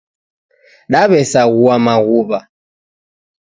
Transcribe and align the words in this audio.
Daw'esaghua 0.91 1.75
maghuw'a 1.85 2.39